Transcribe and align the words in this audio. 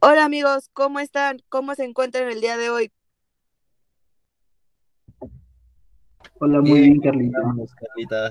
Hola 0.00 0.24
amigos, 0.24 0.70
¿cómo 0.74 1.00
están? 1.00 1.42
¿Cómo 1.48 1.74
se 1.74 1.82
encuentran 1.82 2.28
el 2.28 2.40
día 2.40 2.56
de 2.56 2.70
hoy? 2.70 2.92
Hola, 6.38 6.60
muy 6.60 6.82
bien, 6.82 7.00
Carlita. 7.00 7.38
Carlita. 7.80 8.30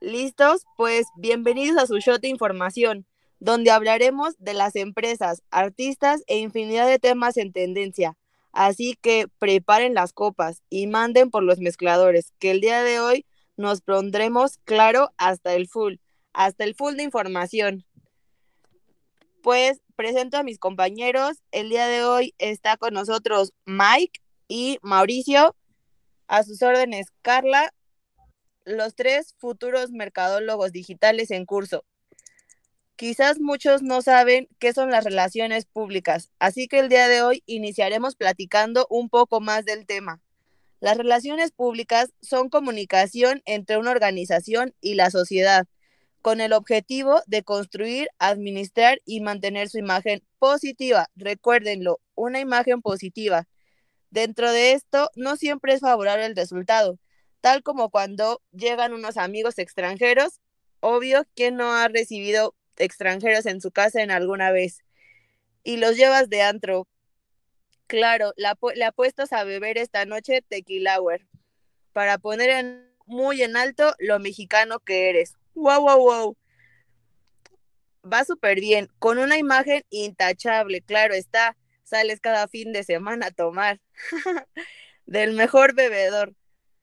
¿Listos? 0.00 0.66
Pues 0.76 1.06
bienvenidos 1.14 1.80
a 1.80 1.86
su 1.86 2.00
show 2.00 2.18
de 2.18 2.26
información, 2.26 3.06
donde 3.38 3.70
hablaremos 3.70 4.34
de 4.38 4.54
las 4.54 4.74
empresas, 4.74 5.44
artistas 5.52 6.24
e 6.26 6.38
infinidad 6.38 6.88
de 6.88 6.98
temas 6.98 7.36
en 7.36 7.52
tendencia. 7.52 8.16
Así 8.50 8.98
que 9.00 9.28
preparen 9.38 9.94
las 9.94 10.12
copas 10.12 10.64
y 10.68 10.88
manden 10.88 11.30
por 11.30 11.44
los 11.44 11.60
mezcladores, 11.60 12.32
que 12.40 12.50
el 12.50 12.60
día 12.60 12.82
de 12.82 12.98
hoy 12.98 13.24
nos 13.56 13.82
pondremos 13.82 14.58
claro 14.64 15.12
hasta 15.16 15.54
el 15.54 15.68
full, 15.68 15.98
hasta 16.32 16.64
el 16.64 16.74
full 16.74 16.96
de 16.96 17.04
información. 17.04 17.84
Pues 19.42 19.80
presento 19.94 20.36
a 20.36 20.42
mis 20.42 20.58
compañeros. 20.58 21.38
El 21.52 21.70
día 21.70 21.86
de 21.86 22.02
hoy 22.02 22.34
está 22.38 22.76
con 22.76 22.94
nosotros 22.94 23.52
Mike 23.66 24.20
y 24.48 24.78
Mauricio. 24.82 25.54
A 26.26 26.42
sus 26.42 26.60
órdenes, 26.62 27.06
Carla, 27.22 27.72
los 28.64 28.94
tres 28.94 29.34
futuros 29.38 29.92
mercadólogos 29.92 30.72
digitales 30.72 31.30
en 31.30 31.46
curso. 31.46 31.84
Quizás 32.96 33.38
muchos 33.40 33.82
no 33.82 34.02
saben 34.02 34.48
qué 34.58 34.72
son 34.72 34.90
las 34.90 35.04
relaciones 35.04 35.64
públicas, 35.66 36.32
así 36.40 36.66
que 36.66 36.80
el 36.80 36.88
día 36.88 37.06
de 37.06 37.22
hoy 37.22 37.44
iniciaremos 37.46 38.16
platicando 38.16 38.86
un 38.90 39.08
poco 39.08 39.40
más 39.40 39.64
del 39.64 39.86
tema. 39.86 40.20
Las 40.80 40.98
relaciones 40.98 41.52
públicas 41.52 42.12
son 42.20 42.50
comunicación 42.50 43.40
entre 43.46 43.78
una 43.78 43.92
organización 43.92 44.74
y 44.80 44.94
la 44.94 45.10
sociedad, 45.10 45.66
con 46.28 46.42
el 46.42 46.52
objetivo 46.52 47.22
de 47.26 47.42
construir, 47.42 48.08
administrar 48.18 49.00
y 49.06 49.22
mantener 49.22 49.70
su 49.70 49.78
imagen 49.78 50.22
positiva. 50.38 51.08
Recuérdenlo, 51.16 52.02
una 52.14 52.38
imagen 52.38 52.82
positiva. 52.82 53.48
Dentro 54.10 54.52
de 54.52 54.72
esto, 54.72 55.08
no 55.16 55.38
siempre 55.38 55.72
es 55.72 55.80
favorable 55.80 56.26
el 56.26 56.36
resultado, 56.36 56.98
tal 57.40 57.62
como 57.62 57.88
cuando 57.88 58.42
llegan 58.52 58.92
unos 58.92 59.16
amigos 59.16 59.58
extranjeros. 59.58 60.42
Obvio, 60.80 61.24
¿quién 61.34 61.56
no 61.56 61.72
ha 61.72 61.88
recibido 61.88 62.54
extranjeros 62.76 63.46
en 63.46 63.62
su 63.62 63.70
casa 63.70 64.02
en 64.02 64.10
alguna 64.10 64.50
vez 64.50 64.84
y 65.62 65.78
los 65.78 65.96
llevas 65.96 66.28
de 66.28 66.42
antro. 66.42 66.86
Claro, 67.86 68.34
la, 68.36 68.58
le 68.74 68.84
apuestas 68.84 69.32
a 69.32 69.44
beber 69.44 69.78
esta 69.78 70.04
noche 70.04 70.42
tequilauer 70.46 71.26
para 71.94 72.18
poner 72.18 72.86
muy 73.06 73.40
en 73.40 73.56
alto 73.56 73.94
lo 73.98 74.18
mexicano 74.18 74.78
que 74.80 75.08
eres. 75.08 75.37
¡Wow, 75.58 75.82
wow, 75.82 75.98
wow! 75.98 76.36
Va 78.10 78.24
súper 78.24 78.60
bien, 78.60 78.88
con 79.00 79.18
una 79.18 79.38
imagen 79.38 79.82
intachable, 79.90 80.82
claro 80.82 81.14
está. 81.14 81.56
Sales 81.82 82.20
cada 82.20 82.46
fin 82.48 82.72
de 82.72 82.84
semana 82.84 83.26
a 83.26 83.30
tomar 83.32 83.80
del 85.06 85.32
mejor 85.32 85.74
bebedor. 85.74 86.34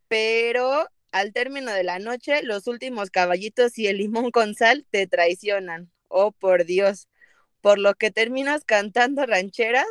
Pero 0.10 0.90
al 1.12 1.32
término 1.32 1.72
de 1.72 1.84
la 1.84 2.00
noche, 2.00 2.44
los 2.44 2.68
últimos 2.68 3.12
caballitos 3.12 3.78
y 3.78 3.88
el 3.88 3.98
limón 3.98 4.32
con 4.32 4.56
sal 4.56 4.86
te 4.92 5.08
traicionan. 5.08 5.90
Oh, 6.10 6.32
por 6.34 6.66
Dios. 6.66 7.08
Por 7.62 7.80
lo 7.80 7.96
que 7.96 8.12
terminas 8.12 8.66
cantando 8.66 9.26
rancheras. 9.26 9.88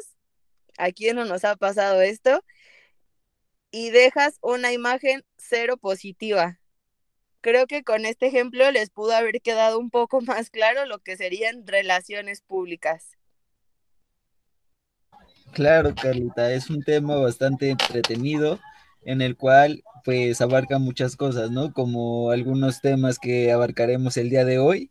¿A 0.77 0.91
quién 0.93 1.17
no 1.17 1.25
nos 1.25 1.45
ha 1.45 1.57
pasado 1.57 2.03
esto? 2.03 2.45
Y 3.71 3.91
dejas 3.91 4.39
una 4.43 4.73
imagen 4.73 5.25
cero 5.39 5.79
positiva. 5.79 6.61
Creo 7.45 7.67
que 7.67 7.84
con 7.84 8.06
este 8.06 8.28
ejemplo 8.28 8.70
les 8.70 8.89
pudo 8.89 9.12
haber 9.12 9.42
quedado 9.42 9.78
un 9.78 9.91
poco 9.91 10.20
más 10.23 10.48
claro 10.48 10.87
lo 10.87 11.00
que 11.00 11.19
serían 11.19 11.67
relaciones 11.67 12.41
públicas. 12.41 13.19
Claro, 15.53 15.95
Carlita, 15.95 16.55
es 16.55 16.70
un 16.70 16.83
tema 16.83 17.17
bastante 17.17 17.69
entretenido 17.69 18.61
en 19.02 19.20
el 19.20 19.36
cual 19.36 19.85
pues 20.07 20.41
abarca 20.41 20.79
muchas 20.79 21.17
cosas, 21.17 21.51
¿no? 21.51 21.74
Como 21.74 22.30
algunos 22.30 22.80
temas 22.80 23.19
que 23.19 23.52
abarcaremos 23.52 24.17
el 24.17 24.30
día 24.30 24.46
de 24.46 24.58
hoy 24.58 24.90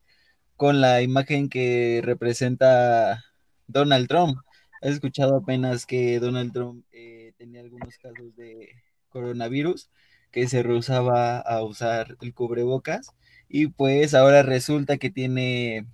con 0.56 0.80
la 0.80 1.02
imagen 1.02 1.50
que 1.50 2.02
representa 2.04 3.26
Donald 3.66 4.08
Trump. 4.08 4.38
He 4.84 4.90
escuchado 4.90 5.38
apenas 5.38 5.88
que 5.88 6.20
Donald 6.20 6.54
Trump 6.54 6.86
eh, 6.92 7.34
tenía 7.36 7.62
algunos 7.62 7.98
casos 7.98 8.36
de 8.36 8.76
coronavirus, 9.10 9.90
que 10.34 10.50
se 10.50 10.64
rehusaba 10.64 11.40
a 11.40 11.64
usar 11.64 12.18
el 12.20 12.34
cubrebocas 12.34 13.08
y 13.48 13.68
pues 13.68 14.14
ahora 14.14 14.44
resulta 14.44 14.98
que 14.98 15.10
tiene 15.10 15.88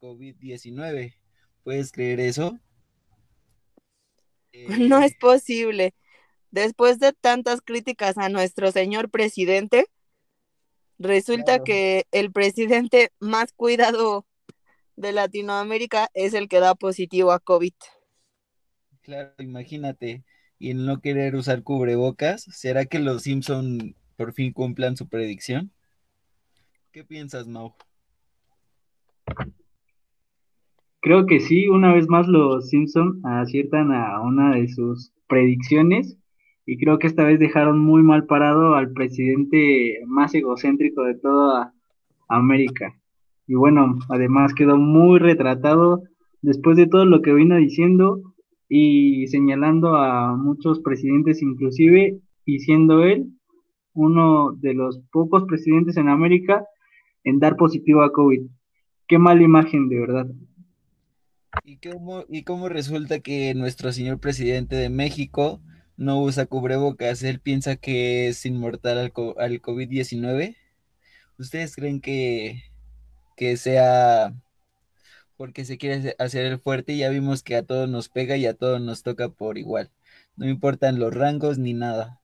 COVID-19. 0.00 1.14
¿Puedes 1.62 1.92
creer 1.92 2.20
eso? 2.20 2.58
no 4.78 5.02
es 5.02 5.14
posible 5.16 5.94
después 6.54 7.00
de 7.00 7.12
tantas 7.12 7.60
críticas 7.60 8.16
a 8.16 8.28
nuestro 8.28 8.70
señor 8.70 9.10
presidente, 9.10 9.86
resulta 10.98 11.64
que 11.64 12.06
el 12.12 12.30
presidente 12.30 13.10
más 13.18 13.52
cuidado 13.52 14.24
de 14.94 15.12
Latinoamérica 15.12 16.08
es 16.14 16.32
el 16.32 16.48
que 16.48 16.60
da 16.60 16.76
positivo 16.76 17.32
a 17.32 17.40
COVID. 17.40 17.74
Claro, 19.02 19.34
imagínate, 19.38 20.22
y 20.58 20.70
el 20.70 20.86
no 20.86 21.00
querer 21.00 21.34
usar 21.36 21.62
cubrebocas, 21.62 22.42
¿será 22.42 22.84
que 22.86 22.98
los 22.98 23.22
Simpson 23.22 23.94
por 24.16 24.32
fin 24.32 24.52
cumplan 24.52 24.96
su 24.96 25.08
predicción? 25.08 25.70
¿Qué 26.92 27.04
piensas, 27.04 27.46
Mau? 27.46 27.74
Creo 31.00 31.26
que 31.26 31.40
sí, 31.40 31.68
una 31.68 31.92
vez 31.92 32.08
más 32.08 32.28
los 32.28 32.68
Simpson 32.70 33.20
aciertan 33.24 33.92
a 33.92 34.20
una 34.20 34.54
de 34.54 34.68
sus 34.68 35.12
predicciones 35.26 36.16
y 36.66 36.78
creo 36.78 36.98
que 36.98 37.06
esta 37.06 37.24
vez 37.24 37.38
dejaron 37.38 37.78
muy 37.78 38.02
mal 38.02 38.24
parado 38.26 38.74
al 38.74 38.92
presidente 38.92 40.00
más 40.06 40.34
egocéntrico 40.34 41.02
de 41.04 41.14
toda 41.16 41.74
América. 42.28 42.94
Y 43.46 43.54
bueno, 43.54 43.98
además 44.08 44.54
quedó 44.54 44.78
muy 44.78 45.18
retratado 45.18 46.02
después 46.40 46.76
de 46.76 46.86
todo 46.86 47.04
lo 47.04 47.20
que 47.20 47.34
vino 47.34 47.56
diciendo 47.56 48.33
y 48.68 49.26
señalando 49.28 49.96
a 49.96 50.36
muchos 50.36 50.80
presidentes 50.80 51.42
inclusive 51.42 52.18
y 52.44 52.58
siendo 52.60 53.04
él 53.04 53.26
uno 53.92 54.52
de 54.52 54.74
los 54.74 55.00
pocos 55.12 55.44
presidentes 55.44 55.96
en 55.96 56.08
América 56.08 56.66
en 57.22 57.38
dar 57.38 57.56
positivo 57.56 58.02
a 58.02 58.12
COVID. 58.12 58.42
Qué 59.06 59.18
mala 59.18 59.42
imagen, 59.42 59.88
de 59.88 59.98
verdad. 60.00 60.26
¿Y 61.64 61.76
cómo, 61.76 62.24
y 62.28 62.42
cómo 62.42 62.68
resulta 62.68 63.20
que 63.20 63.54
nuestro 63.54 63.92
señor 63.92 64.18
presidente 64.18 64.74
de 64.76 64.90
México 64.90 65.60
no 65.96 66.20
usa 66.20 66.46
cubrebocas, 66.46 67.22
él 67.22 67.40
piensa 67.40 67.76
que 67.76 68.28
es 68.28 68.44
inmortal 68.46 68.98
al, 68.98 69.12
al 69.38 69.62
COVID-19. 69.62 70.56
¿Ustedes 71.38 71.76
creen 71.76 72.00
que, 72.00 72.62
que 73.36 73.56
sea 73.56 74.34
porque 75.36 75.64
se 75.64 75.78
quiere 75.78 76.14
hacer 76.18 76.46
el 76.46 76.58
fuerte? 76.58 76.96
Ya 76.96 77.10
vimos 77.10 77.42
que 77.42 77.56
a 77.56 77.62
todos 77.64 77.88
nos 77.88 78.08
pega 78.08 78.36
y 78.36 78.46
a 78.46 78.54
todos 78.54 78.80
nos 78.80 79.02
toca 79.02 79.28
por 79.28 79.58
igual. 79.58 79.90
No 80.36 80.48
importan 80.48 80.98
los 80.98 81.14
rangos 81.14 81.58
ni 81.58 81.74
nada. 81.74 82.20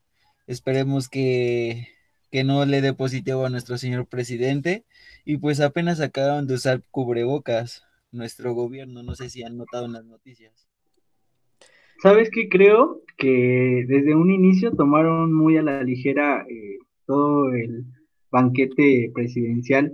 Esperemos 0.46 1.08
que, 1.08 1.88
que 2.30 2.44
no 2.44 2.64
le 2.64 2.80
dé 2.80 2.92
positivo 2.92 3.46
a 3.46 3.50
nuestro 3.50 3.78
señor 3.78 4.06
presidente. 4.06 4.84
Y 5.24 5.36
pues 5.38 5.60
apenas 5.60 6.00
acaban 6.00 6.46
de 6.46 6.54
usar 6.54 6.82
cubrebocas 6.90 7.84
nuestro 8.12 8.54
gobierno. 8.54 9.02
No 9.02 9.14
sé 9.14 9.30
si 9.30 9.42
han 9.42 9.56
notado 9.56 9.86
en 9.86 9.92
las 9.92 10.04
noticias. 10.04 10.68
¿Sabes 12.02 12.30
qué? 12.32 12.48
Creo 12.48 13.02
que 13.18 13.84
desde 13.86 14.14
un 14.14 14.30
inicio 14.30 14.72
tomaron 14.72 15.34
muy 15.34 15.58
a 15.58 15.62
la 15.62 15.82
ligera 15.82 16.46
eh, 16.48 16.78
todo 17.06 17.52
el 17.52 17.84
banquete 18.30 19.10
presidencial, 19.12 19.92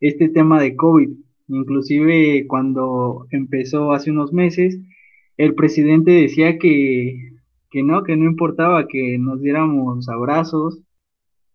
este 0.00 0.28
tema 0.28 0.60
de 0.60 0.74
COVID. 0.74 1.10
Inclusive 1.48 2.46
cuando 2.46 3.26
empezó 3.30 3.92
hace 3.92 4.10
unos 4.10 4.32
meses, 4.32 4.78
el 5.36 5.54
presidente 5.54 6.10
decía 6.10 6.58
que, 6.58 7.32
que 7.70 7.82
no, 7.82 8.02
que 8.02 8.16
no 8.16 8.24
importaba 8.26 8.86
que 8.86 9.18
nos 9.18 9.40
diéramos 9.40 10.08
abrazos. 10.08 10.82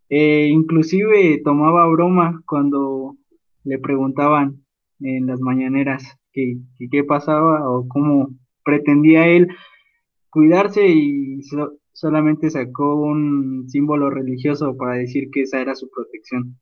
E 0.10 0.48
inclusive 0.48 1.42
tomaba 1.44 1.88
broma 1.88 2.42
cuando 2.46 3.18
le 3.64 3.80
preguntaban 3.80 4.64
en 5.00 5.28
las 5.28 5.40
mañaneras 5.42 6.04
qué 6.32 7.04
pasaba 7.08 7.70
o 7.70 7.88
cómo 7.88 8.30
pretendía 8.64 9.28
él 9.28 9.48
cuidarse 10.34 10.88
y 10.88 11.42
solamente 11.94 12.50
sacó 12.50 12.96
un 12.96 13.70
símbolo 13.70 14.10
religioso 14.10 14.76
para 14.76 14.96
decir 14.96 15.30
que 15.32 15.44
esa 15.44 15.62
era 15.62 15.76
su 15.76 15.90
protección. 15.92 16.58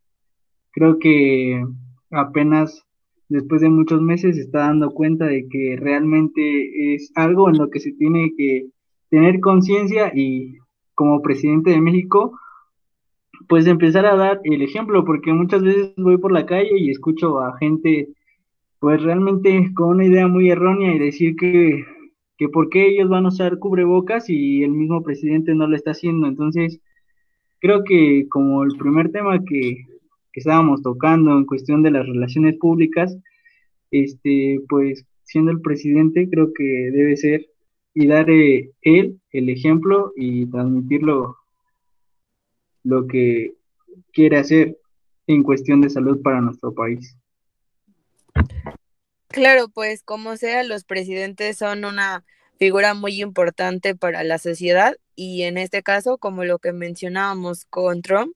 Creo 0.72 1.00
que 1.00 1.64
apenas 2.12 2.86
después 3.32 3.62
de 3.62 3.70
muchos 3.70 4.02
meses 4.02 4.36
se 4.36 4.42
está 4.42 4.60
dando 4.60 4.92
cuenta 4.92 5.26
de 5.26 5.48
que 5.48 5.78
realmente 5.80 6.94
es 6.94 7.12
algo 7.16 7.50
en 7.50 7.58
lo 7.58 7.70
que 7.70 7.80
se 7.80 7.94
tiene 7.94 8.34
que 8.38 8.68
tener 9.10 9.40
conciencia 9.40 10.12
y 10.14 10.58
como 10.96 11.22
presidente 11.22 11.72
de 11.72 11.80
México, 11.80 12.38
pues 13.48 13.68
empezar 13.68 14.06
a 14.06 14.18
dar 14.18 14.42
el 14.44 14.62
ejemplo, 14.62 15.06
porque 15.06 15.32
muchas 15.32 15.64
veces 15.64 15.94
voy 15.96 16.18
por 16.18 16.34
la 16.34 16.46
calle 16.46 16.78
y 16.78 16.92
escucho 16.92 17.40
a 17.40 17.58
gente 17.58 18.10
pues 18.80 19.02
realmente 19.02 19.72
con 19.76 19.90
una 19.90 20.06
idea 20.06 20.28
muy 20.28 20.50
errónea 20.50 20.94
y 20.94 21.00
decir 21.00 21.36
que, 21.38 21.86
que 22.38 22.50
por 22.50 22.70
qué 22.70 22.88
ellos 22.90 23.08
van 23.08 23.26
a 23.26 23.30
usar 23.30 23.60
cubrebocas 23.60 24.30
y 24.30 24.64
el 24.64 24.72
mismo 24.72 25.04
presidente 25.04 25.56
no 25.56 25.68
lo 25.68 25.76
está 25.76 25.92
haciendo. 25.92 26.28
Entonces, 26.28 26.82
creo 27.60 27.84
que 27.86 28.28
como 28.30 28.64
el 28.64 28.76
primer 28.78 29.12
tema 29.12 29.40
que, 29.46 29.86
que 30.32 30.40
estábamos 30.40 30.82
tocando 30.82 31.38
en 31.38 31.46
cuestión 31.46 31.84
de 31.84 31.92
las 31.92 32.06
relaciones 32.06 32.58
públicas, 32.58 33.18
este, 33.92 34.62
pues 34.70 35.06
siendo 35.24 35.52
el 35.52 35.62
presidente, 35.62 36.30
creo 36.30 36.54
que 36.54 36.64
debe 36.64 37.16
ser 37.18 37.48
y 37.94 38.08
dar 38.08 38.30
eh, 38.30 38.72
él 38.82 39.20
el 39.32 39.50
ejemplo 39.50 40.14
y 40.16 40.46
transmitirlo 40.46 41.38
lo 42.84 43.08
que 43.08 43.54
quiere 44.14 44.38
hacer 44.38 44.78
en 45.28 45.44
cuestión 45.44 45.82
de 45.82 45.90
salud 45.90 46.22
para 46.22 46.42
nuestro 46.42 46.74
país. 46.74 47.16
Claro, 49.28 49.70
pues 49.70 50.04
como 50.04 50.36
sea, 50.36 50.64
los 50.64 50.84
presidentes 50.84 51.58
son 51.58 51.86
una 51.86 52.26
figura 52.58 52.94
muy 52.94 53.22
importante 53.22 53.96
para 53.96 54.24
la 54.24 54.38
sociedad 54.38 54.96
y 55.16 55.44
en 55.44 55.58
este 55.58 55.84
caso, 55.84 56.18
como 56.18 56.44
lo 56.44 56.60
que 56.60 56.74
mencionábamos 56.74 57.66
con 57.66 58.02
Trump, 58.02 58.36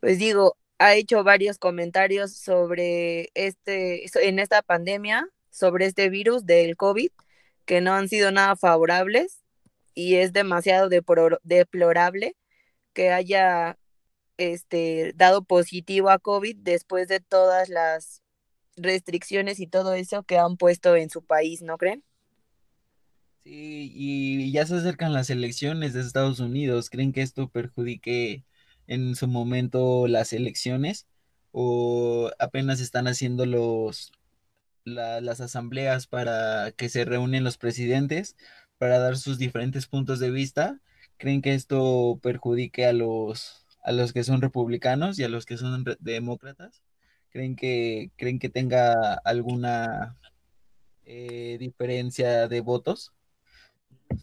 pues 0.00 0.18
digo, 0.18 0.56
ha 0.80 0.94
hecho 0.94 1.22
varios 1.22 1.58
comentarios 1.58 2.32
sobre 2.32 3.30
este, 3.34 4.06
en 4.26 4.38
esta 4.38 4.62
pandemia, 4.62 5.28
sobre 5.50 5.84
este 5.84 6.08
virus 6.08 6.46
del 6.46 6.74
COVID, 6.78 7.10
que 7.66 7.82
no 7.82 7.92
han 7.92 8.08
sido 8.08 8.32
nada 8.32 8.56
favorables 8.56 9.42
y 9.94 10.14
es 10.14 10.32
demasiado 10.32 10.88
deplorable 10.88 12.34
que 12.94 13.10
haya 13.10 13.76
este, 14.38 15.12
dado 15.16 15.44
positivo 15.44 16.08
a 16.08 16.18
COVID 16.18 16.56
después 16.56 17.08
de 17.08 17.20
todas 17.20 17.68
las 17.68 18.22
restricciones 18.74 19.60
y 19.60 19.66
todo 19.66 19.92
eso 19.92 20.22
que 20.22 20.38
han 20.38 20.56
puesto 20.56 20.96
en 20.96 21.10
su 21.10 21.22
país, 21.22 21.60
¿no 21.60 21.76
creen? 21.76 22.02
Sí, 23.44 23.92
y 23.94 24.50
ya 24.50 24.64
se 24.64 24.76
acercan 24.76 25.12
las 25.12 25.28
elecciones 25.28 25.92
de 25.92 26.00
Estados 26.00 26.40
Unidos. 26.40 26.88
¿Creen 26.88 27.12
que 27.12 27.20
esto 27.20 27.50
perjudique 27.50 28.44
en 28.90 29.14
su 29.14 29.28
momento 29.28 30.08
las 30.08 30.32
elecciones 30.32 31.06
o 31.52 32.30
apenas 32.40 32.80
están 32.80 33.06
haciendo 33.06 33.46
los 33.46 34.12
las 34.84 35.40
asambleas 35.40 36.08
para 36.08 36.72
que 36.72 36.88
se 36.88 37.04
reúnen 37.04 37.44
los 37.44 37.56
presidentes 37.56 38.36
para 38.78 38.98
dar 38.98 39.16
sus 39.16 39.38
diferentes 39.38 39.86
puntos 39.86 40.18
de 40.18 40.32
vista 40.32 40.80
creen 41.18 41.40
que 41.40 41.54
esto 41.54 42.18
perjudique 42.20 42.84
a 42.84 42.92
los 42.92 43.64
a 43.84 43.92
los 43.92 44.12
que 44.12 44.24
son 44.24 44.42
republicanos 44.42 45.18
y 45.20 45.24
a 45.24 45.28
los 45.28 45.46
que 45.46 45.56
son 45.56 45.84
demócratas 46.00 46.82
creen 47.30 47.54
que 47.54 48.10
creen 48.16 48.40
que 48.40 48.48
tenga 48.48 49.14
alguna 49.24 50.16
eh, 51.06 51.58
diferencia 51.60 52.48
de 52.48 52.60
votos 52.60 53.12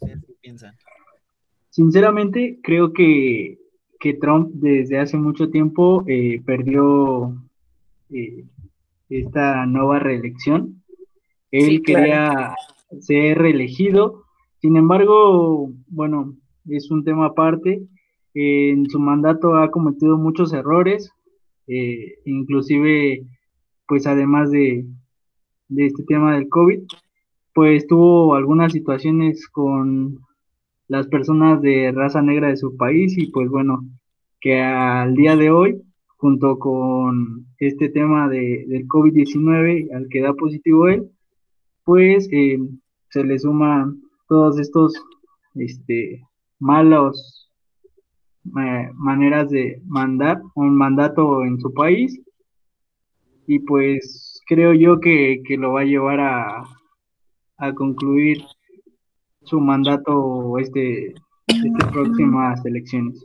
qué 0.04 0.18
piensan 0.42 0.76
sinceramente 1.70 2.58
creo 2.62 2.92
que 2.92 3.67
que 3.98 4.14
Trump 4.14 4.50
desde 4.54 4.98
hace 4.98 5.16
mucho 5.16 5.50
tiempo 5.50 6.04
eh, 6.06 6.40
perdió 6.44 7.34
eh, 8.10 8.44
esta 9.08 9.66
nueva 9.66 9.98
reelección. 9.98 10.82
Él 11.50 11.82
quería 11.82 12.54
ser 13.00 13.38
reelegido, 13.38 14.24
sin 14.60 14.76
embargo, 14.76 15.72
bueno, 15.88 16.34
es 16.68 16.90
un 16.90 17.04
tema 17.04 17.26
aparte. 17.26 17.82
en 18.34 18.88
su 18.90 19.00
mandato 19.00 19.56
ha 19.56 19.70
cometido 19.70 20.16
muchos 20.16 20.52
errores, 20.52 21.10
eh, 21.66 22.18
inclusive, 22.24 23.24
pues 23.86 24.06
además 24.06 24.50
de, 24.50 24.84
de 25.68 25.86
este 25.86 26.02
tema 26.04 26.34
del 26.34 26.48
COVID, 26.48 26.80
pues 27.54 27.86
tuvo 27.86 28.34
algunas 28.34 28.72
situaciones 28.72 29.48
con 29.48 30.20
las 30.88 31.06
personas 31.06 31.60
de 31.62 31.92
raza 31.92 32.22
negra 32.22 32.48
de 32.48 32.56
su 32.56 32.76
país 32.76 33.16
y 33.16 33.30
pues 33.30 33.48
bueno, 33.48 33.84
que 34.40 34.60
al 34.60 35.14
día 35.14 35.36
de 35.36 35.50
hoy, 35.50 35.82
junto 36.16 36.58
con 36.58 37.46
este 37.58 37.90
tema 37.90 38.28
de, 38.28 38.64
del 38.68 38.88
COVID-19 38.88 39.94
al 39.94 40.08
que 40.08 40.22
da 40.22 40.32
positivo 40.34 40.88
él, 40.88 41.10
pues 41.84 42.28
eh, 42.32 42.58
se 43.10 43.24
le 43.24 43.38
suman 43.38 44.00
todos 44.28 44.58
estos 44.58 44.94
este, 45.54 46.22
malos 46.58 47.50
maneras 48.44 49.50
de 49.50 49.80
mandar 49.86 50.40
un 50.54 50.76
mandato 50.76 51.44
en 51.44 51.60
su 51.60 51.72
país. 51.74 52.20
Y 53.46 53.60
pues 53.60 54.42
creo 54.46 54.74
yo 54.74 55.00
que, 55.00 55.42
que 55.46 55.56
lo 55.56 55.72
va 55.72 55.80
a 55.80 55.84
llevar 55.84 56.20
a, 56.20 56.64
a 57.56 57.74
concluir 57.74 58.42
su 59.48 59.60
mandato 59.60 60.58
este, 60.58 61.14
estas 61.46 61.92
próximas 61.92 62.64
elecciones. 62.64 63.24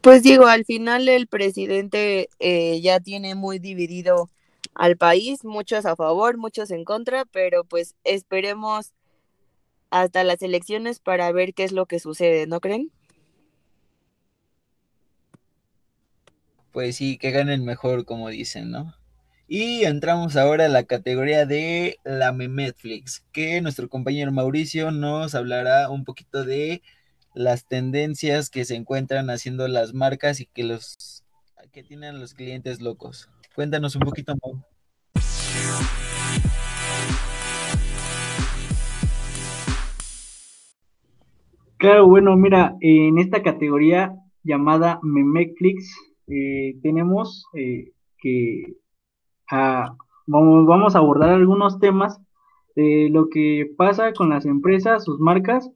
Pues 0.00 0.22
digo, 0.22 0.46
al 0.46 0.64
final 0.64 1.08
el 1.08 1.26
presidente 1.26 2.28
eh, 2.38 2.80
ya 2.80 3.00
tiene 3.00 3.34
muy 3.34 3.58
dividido 3.58 4.30
al 4.74 4.96
país, 4.96 5.44
muchos 5.44 5.84
a 5.86 5.96
favor, 5.96 6.38
muchos 6.38 6.70
en 6.70 6.84
contra, 6.84 7.24
pero 7.24 7.64
pues 7.64 7.96
esperemos 8.04 8.92
hasta 9.90 10.22
las 10.22 10.40
elecciones 10.42 11.00
para 11.00 11.32
ver 11.32 11.52
qué 11.52 11.64
es 11.64 11.72
lo 11.72 11.86
que 11.86 11.98
sucede, 11.98 12.46
¿no 12.46 12.60
creen? 12.60 12.92
Pues 16.72 16.96
sí, 16.96 17.18
que 17.18 17.32
ganen 17.32 17.64
mejor, 17.64 18.04
como 18.04 18.28
dicen, 18.28 18.70
¿no? 18.70 18.94
Y 19.50 19.86
entramos 19.86 20.36
ahora 20.36 20.66
a 20.66 20.68
la 20.68 20.82
categoría 20.82 21.46
de 21.46 21.96
la 22.04 22.32
Netflix, 22.32 23.24
que 23.32 23.62
nuestro 23.62 23.88
compañero 23.88 24.30
Mauricio 24.30 24.90
nos 24.90 25.34
hablará 25.34 25.88
un 25.88 26.04
poquito 26.04 26.44
de 26.44 26.82
las 27.34 27.66
tendencias 27.66 28.50
que 28.50 28.66
se 28.66 28.74
encuentran 28.74 29.30
haciendo 29.30 29.66
las 29.66 29.94
marcas 29.94 30.40
y 30.40 30.44
que 30.44 30.64
los 30.64 31.24
que 31.72 31.82
tienen 31.82 32.20
los 32.20 32.34
clientes 32.34 32.82
locos. 32.82 33.30
Cuéntanos 33.54 33.96
un 33.96 34.02
poquito 34.02 34.34
más. 34.34 34.66
Claro, 41.78 42.06
bueno, 42.06 42.36
mira, 42.36 42.76
en 42.82 43.16
esta 43.16 43.42
categoría 43.42 44.12
llamada 44.42 45.00
Memeflix 45.02 45.96
eh, 46.26 46.76
tenemos 46.82 47.46
eh, 47.54 47.92
que 48.18 48.76
vamos, 49.50 50.94
a 50.94 50.98
abordar 50.98 51.30
algunos 51.30 51.78
temas 51.78 52.20
de 52.76 53.08
lo 53.10 53.28
que 53.28 53.70
pasa 53.76 54.12
con 54.12 54.30
las 54.30 54.46
empresas, 54.46 55.04
sus 55.04 55.18
marcas, 55.20 55.70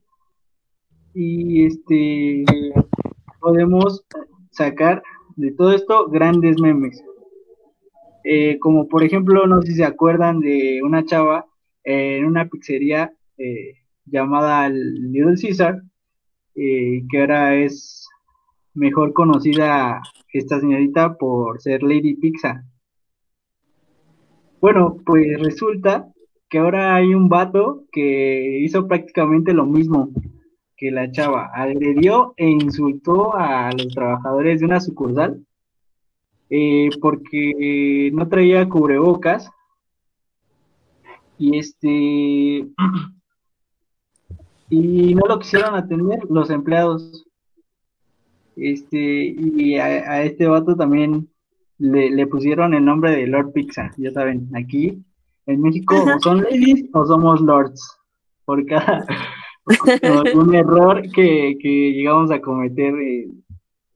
y 1.15 1.67
este 1.67 2.45
podemos 3.41 4.05
sacar 4.51 5.03
de 5.37 5.53
todo 5.53 5.73
esto 5.73 6.09
grandes 6.09 6.61
memes. 6.61 7.03
Eh, 8.25 8.59
como 8.61 8.89
por 8.89 9.03
ejemplo, 9.03 9.47
no 9.47 9.61
sé 9.63 9.69
si 9.69 9.75
se 9.77 9.85
acuerdan 9.85 10.41
de 10.41 10.81
una 10.83 11.05
chava 11.05 11.47
en 11.85 12.25
una 12.25 12.49
pizzería 12.49 13.13
eh, 13.39 13.75
llamada 14.07 14.69
Little 14.69 15.35
Caesar, 15.41 15.83
eh, 16.55 17.03
que 17.11 17.21
ahora 17.21 17.57
es 17.57 18.09
mejor 18.75 19.13
conocida 19.13 20.01
esta 20.33 20.61
señorita 20.61 21.15
por 21.17 21.61
ser 21.61 21.83
Lady 21.83 22.15
Pizza. 22.15 22.65
Bueno, 24.63 24.99
pues 25.05 25.27
resulta 25.41 26.07
que 26.49 26.59
ahora 26.59 26.95
hay 26.95 27.15
un 27.15 27.29
vato 27.29 27.83
que 27.91 28.61
hizo 28.61 28.87
prácticamente 28.87 29.53
lo 29.53 29.67
mismo 29.67 30.11
que 30.77 30.93
la 30.93 31.11
chava. 31.11 31.51
Agredió 31.53 32.33
e 32.37 32.49
insultó 32.49 33.35
a 33.35 33.73
los 33.73 33.89
trabajadores 33.89 34.61
de 34.61 34.67
una 34.67 34.79
sucursal 34.79 35.45
eh, 36.49 36.91
porque 37.01 38.11
no 38.15 38.29
traía 38.29 38.69
cubrebocas. 38.69 39.51
Y 41.39 41.59
este. 41.59 42.69
Y 44.71 45.15
no 45.17 45.27
lo 45.27 45.41
quisieron 45.41 45.75
atender 45.75 46.21
los 46.31 46.51
empleados. 46.51 47.27
Este, 48.55 49.35
y 49.37 49.77
a, 49.79 49.87
a 49.87 50.23
este 50.23 50.47
vato 50.47 50.77
también 50.77 51.32
le, 51.83 52.27
pusieron 52.29 52.75
el 52.75 52.85
nombre 52.85 53.11
de 53.11 53.27
Lord 53.27 53.53
Pizza. 53.53 53.91
Ya 53.97 54.13
saben, 54.13 54.49
aquí 54.55 55.03
en 55.47 55.61
México 55.61 55.97
o 55.97 56.21
son 56.21 56.43
ladies 56.43 56.89
o 56.93 57.05
somos 57.05 57.41
lords. 57.41 57.99
Por 58.45 58.65
cada 58.67 59.05
un 60.35 60.55
error 60.55 61.03
que, 61.13 61.55
llegamos 61.61 62.31
a 62.31 62.41
cometer 62.41 62.95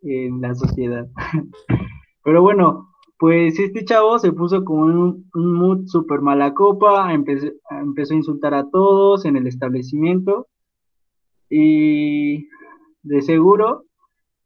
en, 0.03 0.41
la 0.41 0.55
sociedad. 0.55 1.07
Pero 2.25 2.43
bueno, 2.43 2.89
pues 3.19 3.59
este 3.59 3.85
chavo 3.85 4.19
se 4.19 4.33
puso 4.33 4.65
como 4.65 4.83
un, 4.83 5.31
un 5.35 5.53
mood 5.55 5.87
super 5.87 6.21
mala 6.21 6.55
copa, 6.55 7.13
empezó, 7.13 7.49
empezó 7.71 8.15
a 8.15 8.17
insultar 8.17 8.55
a 8.55 8.69
todos 8.69 9.25
en 9.25 9.37
el 9.37 9.47
establecimiento 9.47 10.49
y 11.49 12.49
de 13.03 13.23
seguro, 13.23 13.85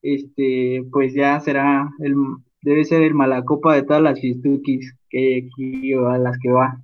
este, 0.02 0.85
pues 0.92 1.14
ya 1.14 1.40
será 1.40 1.90
el, 2.00 2.14
debe 2.62 2.85
ser 2.85 3.02
el 3.02 3.14
malacopa 3.14 3.75
de 3.75 3.83
todas 3.83 4.02
las 4.02 4.21
fiestukis 4.21 4.95
que 5.09 5.49
aquí 5.49 5.93
a 5.95 6.19
las 6.19 6.38
que 6.38 6.50
va. 6.50 6.81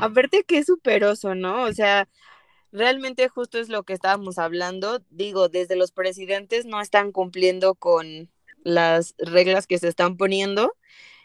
Aparte 0.00 0.44
que 0.44 0.58
es 0.58 0.66
superoso, 0.66 1.34
¿no? 1.34 1.62
O 1.62 1.72
sea, 1.72 2.08
realmente 2.72 3.28
justo 3.28 3.58
es 3.58 3.68
lo 3.68 3.84
que 3.84 3.92
estábamos 3.92 4.38
hablando. 4.38 5.00
Digo, 5.10 5.48
desde 5.48 5.76
los 5.76 5.92
presidentes 5.92 6.66
no 6.66 6.80
están 6.80 7.12
cumpliendo 7.12 7.74
con 7.74 8.30
las 8.62 9.14
reglas 9.18 9.66
que 9.66 9.78
se 9.78 9.88
están 9.88 10.16
poniendo. 10.16 10.74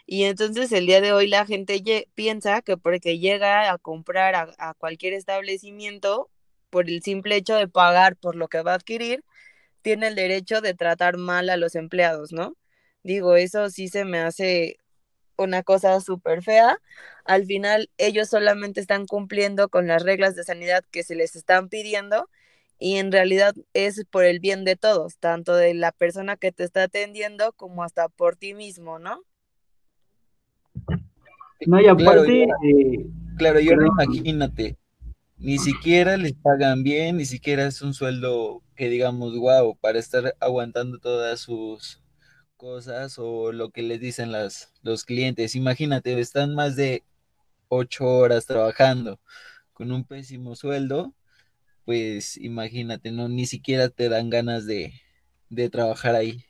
Y 0.06 0.24
entonces 0.24 0.70
el 0.72 0.86
día 0.86 1.00
de 1.00 1.12
hoy 1.12 1.28
la 1.28 1.46
gente 1.46 1.82
piensa 2.14 2.62
que 2.62 2.76
porque 2.76 3.18
llega 3.18 3.72
a 3.72 3.78
comprar 3.78 4.54
a, 4.58 4.74
cualquier 4.74 5.14
establecimiento, 5.14 6.30
por 6.70 6.88
el 6.88 7.02
simple 7.02 7.36
hecho 7.36 7.56
de 7.56 7.68
pagar 7.68 8.16
por 8.16 8.36
lo 8.36 8.48
que 8.48 8.62
va 8.62 8.72
a 8.72 8.76
adquirir, 8.76 9.24
tiene 9.82 10.08
el 10.08 10.14
derecho 10.14 10.60
de 10.60 10.74
tratar 10.74 11.16
mal 11.16 11.50
a 11.50 11.56
los 11.56 11.74
empleados, 11.74 12.32
¿no? 12.32 12.56
Digo, 13.06 13.36
eso 13.36 13.70
sí 13.70 13.86
se 13.86 14.04
me 14.04 14.18
hace 14.18 14.78
una 15.38 15.62
cosa 15.62 16.00
súper 16.00 16.42
fea. 16.42 16.80
Al 17.24 17.46
final 17.46 17.88
ellos 17.98 18.28
solamente 18.28 18.80
están 18.80 19.06
cumpliendo 19.06 19.68
con 19.68 19.86
las 19.86 20.02
reglas 20.02 20.34
de 20.34 20.42
sanidad 20.42 20.82
que 20.90 21.04
se 21.04 21.14
les 21.14 21.36
están 21.36 21.68
pidiendo 21.68 22.28
y 22.80 22.96
en 22.96 23.12
realidad 23.12 23.54
es 23.74 24.04
por 24.10 24.24
el 24.24 24.40
bien 24.40 24.64
de 24.64 24.74
todos, 24.74 25.18
tanto 25.18 25.54
de 25.54 25.72
la 25.74 25.92
persona 25.92 26.36
que 26.36 26.50
te 26.50 26.64
está 26.64 26.82
atendiendo 26.82 27.52
como 27.52 27.84
hasta 27.84 28.08
por 28.08 28.34
ti 28.34 28.54
mismo, 28.54 28.98
¿no? 28.98 29.22
No, 31.64 31.80
y 31.80 31.86
aparte... 31.86 32.48
Claro, 33.38 33.60
yo, 33.60 33.76
no 33.76 33.86
imagínate, 33.86 34.78
ni 35.36 35.58
siquiera 35.58 36.16
les 36.16 36.32
pagan 36.32 36.82
bien, 36.82 37.18
ni 37.18 37.24
siquiera 37.24 37.66
es 37.66 37.82
un 37.82 37.94
sueldo 37.94 38.62
que 38.74 38.88
digamos, 38.88 39.38
wow, 39.38 39.76
para 39.76 40.00
estar 40.00 40.34
aguantando 40.40 40.98
todas 40.98 41.38
sus 41.38 42.02
cosas 42.56 43.18
o 43.18 43.52
lo 43.52 43.70
que 43.70 43.82
les 43.82 44.00
dicen 44.00 44.32
las, 44.32 44.72
los 44.82 45.04
clientes. 45.04 45.54
Imagínate, 45.56 46.18
están 46.20 46.54
más 46.54 46.76
de 46.76 47.04
ocho 47.68 48.06
horas 48.06 48.46
trabajando 48.46 49.20
con 49.74 49.92
un 49.92 50.04
pésimo 50.04 50.56
sueldo, 50.56 51.14
pues 51.84 52.36
imagínate, 52.38 53.12
no 53.12 53.28
ni 53.28 53.46
siquiera 53.46 53.88
te 53.90 54.08
dan 54.10 54.30
ganas 54.30 54.66
de, 54.66 54.94
de 55.50 55.70
trabajar 55.70 56.14
ahí. 56.16 56.44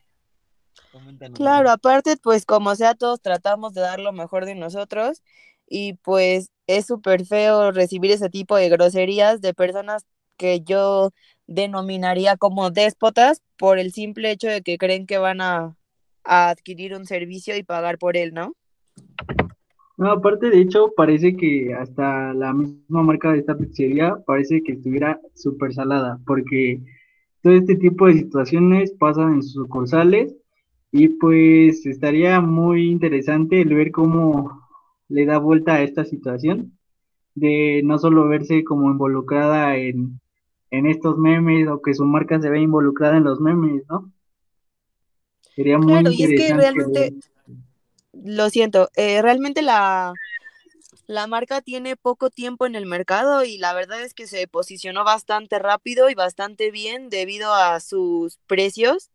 Claro, 1.33 1.69
aparte, 1.69 2.17
pues 2.17 2.45
como 2.45 2.75
sea, 2.75 2.95
todos 2.95 3.21
tratamos 3.21 3.73
de 3.73 3.81
dar 3.81 3.99
lo 3.99 4.11
mejor 4.11 4.45
de 4.45 4.55
nosotros 4.55 5.21
y 5.67 5.93
pues 5.95 6.49
es 6.65 6.87
súper 6.87 7.25
feo 7.25 7.71
recibir 7.71 8.11
ese 8.11 8.29
tipo 8.29 8.55
de 8.55 8.69
groserías 8.69 9.39
de 9.41 9.53
personas 9.53 10.05
que 10.37 10.61
yo 10.61 11.11
denominaría 11.45 12.37
como 12.37 12.71
déspotas 12.71 13.41
por 13.57 13.77
el 13.77 13.91
simple 13.93 14.31
hecho 14.31 14.47
de 14.47 14.63
que 14.63 14.77
creen 14.79 15.05
que 15.05 15.19
van 15.19 15.41
a 15.41 15.75
a 16.27 16.49
adquirir 16.49 16.93
un 16.93 17.05
servicio 17.05 17.57
y 17.57 17.63
pagar 17.63 17.97
por 17.97 18.17
él, 18.17 18.33
¿no? 18.33 18.53
No, 19.97 20.11
aparte 20.11 20.51
de 20.51 20.59
hecho, 20.59 20.93
parece 20.95 21.35
que 21.35 21.73
hasta 21.73 22.31
la 22.33 22.53
misma 22.53 23.01
marca 23.01 23.31
de 23.31 23.39
esta 23.39 23.57
pizzería 23.57 24.15
parece 24.27 24.61
que 24.61 24.73
estuviera 24.73 25.19
súper 25.33 25.73
salada, 25.73 26.19
porque 26.27 26.81
todo 27.41 27.53
este 27.53 27.75
tipo 27.75 28.05
de 28.05 28.13
situaciones 28.13 28.91
pasan 28.91 29.33
en 29.33 29.41
sus 29.41 29.53
sucursales 29.53 30.35
y 30.91 31.09
pues 31.09 31.85
estaría 31.85 32.41
muy 32.41 32.89
interesante 32.89 33.61
el 33.61 33.73
ver 33.73 33.91
cómo 33.91 34.67
le 35.09 35.25
da 35.25 35.39
vuelta 35.39 35.75
a 35.75 35.81
esta 35.81 36.05
situación, 36.05 36.77
de 37.33 37.81
no 37.83 37.97
solo 37.97 38.27
verse 38.27 38.63
como 38.63 38.91
involucrada 38.91 39.77
en, 39.77 40.19
en 40.69 40.85
estos 40.85 41.17
memes 41.17 41.67
o 41.69 41.81
que 41.81 41.95
su 41.95 42.05
marca 42.05 42.39
se 42.39 42.49
ve 42.49 42.59
involucrada 42.59 43.17
en 43.17 43.23
los 43.23 43.39
memes, 43.39 43.83
¿no? 43.89 44.11
Sería 45.57 45.79
muy 45.79 45.87
claro, 45.87 46.11
y 46.11 46.21
es 46.21 46.29
que 46.29 46.53
realmente, 46.53 47.13
lo 48.13 48.49
siento, 48.51 48.91
eh, 48.95 49.23
realmente 49.23 49.63
la, 49.63 50.13
la 51.07 51.25
marca 51.25 51.61
tiene 51.61 51.95
poco 51.95 52.29
tiempo 52.29 52.67
en 52.67 52.75
el 52.75 52.85
mercado 52.85 53.43
y 53.43 53.57
la 53.57 53.73
verdad 53.73 54.03
es 54.03 54.13
que 54.13 54.27
se 54.27 54.47
posicionó 54.47 55.03
bastante 55.03 55.57
rápido 55.57 56.11
y 56.11 56.13
bastante 56.13 56.69
bien 56.69 57.09
debido 57.09 57.55
a 57.55 57.79
sus 57.79 58.37
precios 58.45 59.09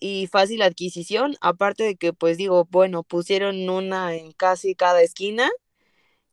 y 0.00 0.26
fácil 0.26 0.62
adquisición, 0.62 1.36
aparte 1.42 1.84
de 1.84 1.96
que 1.96 2.14
pues 2.14 2.38
digo, 2.38 2.66
bueno, 2.70 3.02
pusieron 3.02 3.68
una 3.68 4.14
en 4.14 4.32
casi 4.32 4.74
cada 4.74 5.02
esquina 5.02 5.50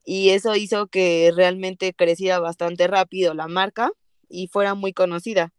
y 0.05 0.29
eso 0.29 0.55
hizo 0.55 0.87
que 0.87 1.33
realmente 1.35 1.93
creciera 1.93 2.39
bastante 2.39 2.87
rápido 2.87 3.33
la 3.33 3.49
marca 3.49 3.91
y 4.29 4.47
fuera 4.47 4.75
muy 4.75 4.93
conocida. 4.93 5.51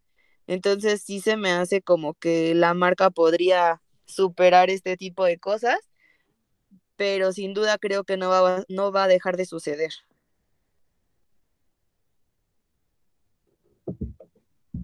Entonces 0.50 1.02
sí 1.02 1.20
se 1.20 1.36
me 1.36 1.52
hace 1.52 1.80
como 1.80 2.14
que 2.14 2.56
la 2.56 2.74
marca 2.74 3.10
podría 3.10 3.80
superar 4.04 4.68
este 4.68 4.96
tipo 4.96 5.24
de 5.24 5.38
cosas, 5.38 5.78
pero 6.96 7.30
sin 7.30 7.54
duda 7.54 7.78
creo 7.78 8.02
que 8.02 8.16
no 8.16 8.30
va, 8.30 8.64
no 8.68 8.90
va 8.90 9.04
a 9.04 9.08
dejar 9.08 9.36
de 9.36 9.44
suceder. 9.46 9.92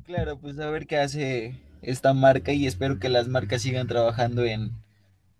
Claro, 0.05 0.39
pues 0.39 0.57
a 0.61 0.71
ver 0.71 0.87
qué 0.87 0.99
hace 0.99 1.61
esta 1.83 2.15
marca 2.15 2.53
y 2.53 2.69
espero 2.69 3.01
que 3.01 3.09
las 3.09 3.27
marcas 3.27 3.63
sigan 3.63 3.89
trabajando 3.89 4.45
en, 4.45 4.71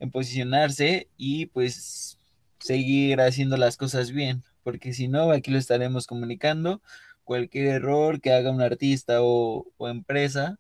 en 0.01 0.11
posicionarse 0.11 1.09
y 1.17 1.47
pues 1.47 2.19
seguir 2.59 3.21
haciendo 3.21 3.57
las 3.57 3.77
cosas 3.77 4.11
bien, 4.11 4.43
porque 4.65 4.93
si 4.93 5.07
no, 5.07 5.31
aquí 5.31 5.53
lo 5.53 5.59
estaremos 5.59 6.09
comunicando 6.09 6.83
cualquier 7.27 7.67
error 7.67 8.21
que 8.21 8.33
haga 8.33 8.53
un 8.53 8.63
artista 8.63 9.19
o, 9.21 9.67
empresa, 9.81 10.59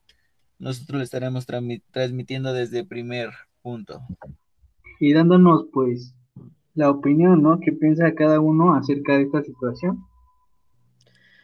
nosotros 0.58 0.98
lo 0.98 1.04
estaremos 1.04 1.46
transmitiendo 1.46 2.52
desde 2.52 2.80
el 2.80 2.86
primer 2.86 3.30
punto. 3.62 4.02
Y 5.00 5.12
dándonos 5.14 5.66
pues 5.72 6.14
la 6.74 6.90
opinión, 6.90 7.42
¿no? 7.42 7.60
¿Qué 7.60 7.72
piensa 7.72 8.14
cada 8.14 8.40
uno 8.40 8.74
acerca 8.74 9.16
de 9.16 9.22
esta 9.22 9.42
situación? 9.42 10.04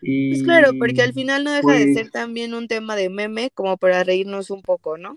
Y, 0.02 0.30
pues 0.32 0.42
claro, 0.42 0.72
porque 0.78 1.02
al 1.02 1.12
final 1.12 1.44
no 1.44 1.52
deja 1.52 1.72
de 1.72 1.84
pues 1.84 1.94
ser 1.94 2.10
también 2.10 2.52
un 2.52 2.66
tema 2.66 2.96
de 2.96 3.08
meme 3.08 3.50
como 3.54 3.76
para 3.76 4.02
reírnos 4.02 4.50
un 4.50 4.60
poco, 4.60 4.98
¿no? 4.98 5.16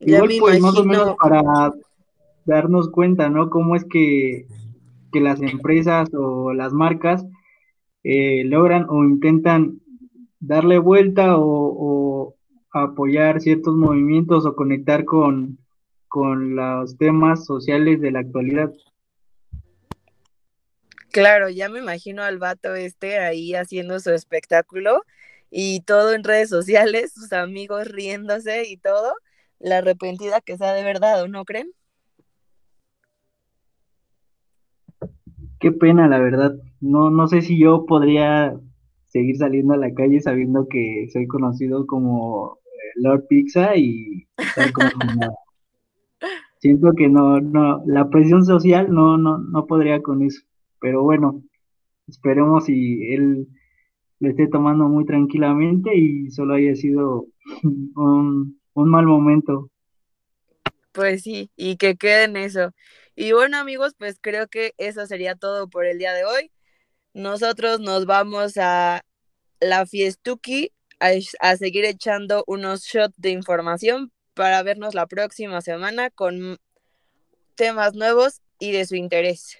Igual, 0.00 0.30
pues, 0.40 0.60
más 0.60 0.76
o 0.76 0.84
menos 0.84 1.16
para 1.22 1.70
darnos 2.44 2.90
cuenta, 2.90 3.28
¿no? 3.28 3.48
Cómo 3.50 3.76
es 3.76 3.84
que 3.84 4.46
que 5.12 5.20
las 5.20 5.40
empresas 5.40 6.08
o 6.14 6.52
las 6.52 6.72
marcas 6.72 7.24
eh, 8.04 8.44
logran 8.44 8.86
o 8.88 9.04
intentan 9.04 9.80
darle 10.40 10.78
vuelta 10.78 11.36
o, 11.36 12.34
apoyar 12.70 13.40
ciertos 13.40 13.74
movimientos 13.74 14.46
o 14.46 14.54
conectar 14.54 15.04
con, 15.04 15.58
con 16.06 16.54
los 16.54 16.96
temas 16.96 17.44
sociales 17.44 18.00
de 18.00 18.10
la 18.12 18.20
actualidad. 18.20 18.72
Claro, 21.10 21.48
ya 21.48 21.68
me 21.68 21.80
imagino 21.80 22.22
al 22.22 22.38
vato 22.38 22.74
este 22.74 23.18
ahí 23.18 23.54
haciendo 23.54 23.98
su 23.98 24.10
espectáculo 24.10 25.02
y 25.50 25.80
todo 25.80 26.12
en 26.12 26.24
redes 26.24 26.50
sociales, 26.50 27.14
sus 27.14 27.32
amigos 27.32 27.88
riéndose 27.88 28.68
y 28.68 28.76
todo, 28.76 29.14
la 29.58 29.78
arrepentida 29.78 30.40
que 30.40 30.58
sea 30.58 30.74
de 30.74 30.84
verdad, 30.84 31.22
¿o 31.22 31.28
no 31.28 31.44
creen? 31.44 31.72
Qué 35.60 35.72
pena, 35.72 36.08
la 36.08 36.18
verdad. 36.18 36.54
No, 36.80 37.10
no 37.10 37.28
sé 37.28 37.42
si 37.42 37.58
yo 37.58 37.86
podría 37.86 38.58
seguir 39.06 39.36
saliendo 39.36 39.74
a 39.74 39.78
la 39.78 39.92
calle 39.94 40.20
sabiendo 40.20 40.68
que 40.68 41.08
soy 41.12 41.26
conocido 41.26 41.86
como 41.86 42.58
eh, 42.64 43.00
Lord 43.02 43.26
Pizza 43.28 43.76
y 43.76 44.26
como 44.72 44.90
Siento 46.58 46.92
que 46.96 47.08
no, 47.08 47.40
no, 47.40 47.82
la 47.86 48.10
presión 48.10 48.44
social 48.44 48.92
no, 48.92 49.16
no, 49.16 49.38
no 49.38 49.66
podría 49.66 50.02
con 50.02 50.22
eso. 50.22 50.42
Pero 50.80 51.02
bueno, 51.04 51.42
esperemos 52.08 52.64
si 52.64 53.12
él 53.12 53.46
lo 54.18 54.28
esté 54.28 54.48
tomando 54.48 54.88
muy 54.88 55.04
tranquilamente 55.04 55.96
y 55.96 56.30
solo 56.30 56.54
haya 56.54 56.74
sido 56.74 57.26
un, 57.62 58.60
un 58.74 58.88
mal 58.88 59.06
momento. 59.06 59.70
Pues 60.92 61.22
sí, 61.22 61.50
y 61.56 61.76
que 61.76 61.94
quede 61.94 62.24
en 62.24 62.36
eso. 62.36 62.72
Y 63.20 63.32
bueno 63.32 63.56
amigos, 63.56 63.96
pues 63.98 64.16
creo 64.20 64.46
que 64.46 64.74
eso 64.78 65.04
sería 65.04 65.34
todo 65.34 65.68
por 65.68 65.86
el 65.86 65.98
día 65.98 66.14
de 66.14 66.24
hoy. 66.24 66.52
Nosotros 67.14 67.80
nos 67.80 68.06
vamos 68.06 68.56
a 68.58 69.02
la 69.58 69.86
Fiestuki 69.86 70.70
a, 71.00 71.56
seguir 71.56 71.84
echando 71.84 72.44
unos 72.46 72.84
shots 72.84 73.16
de 73.16 73.30
información 73.30 74.12
para 74.34 74.62
vernos 74.62 74.94
la 74.94 75.08
próxima 75.08 75.60
semana 75.62 76.10
con 76.10 76.58
temas 77.56 77.96
nuevos 77.96 78.40
y 78.60 78.70
de 78.70 78.86
su 78.86 78.94
interés. 78.94 79.58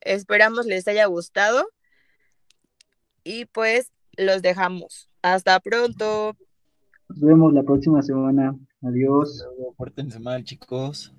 Esperamos 0.00 0.66
les 0.66 0.88
haya 0.88 1.06
gustado 1.06 1.68
y 3.22 3.44
pues 3.44 3.92
los 4.16 4.42
dejamos. 4.42 5.08
Hasta 5.22 5.60
pronto. 5.60 6.36
Nos 7.08 7.20
vemos 7.20 7.52
la 7.52 7.62
próxima 7.62 8.02
semana. 8.02 8.58
Adiós. 8.82 9.46
Pórtense 9.76 10.18
mal, 10.18 10.42
chicos. 10.42 11.12